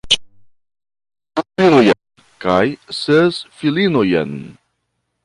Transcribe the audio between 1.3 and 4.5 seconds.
du filojn kaj ses filinojn.